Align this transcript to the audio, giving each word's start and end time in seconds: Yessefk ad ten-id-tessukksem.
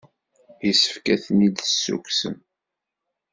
Yessefk 0.65 1.05
ad 1.13 1.21
ten-id-tessukksem. 1.23 2.37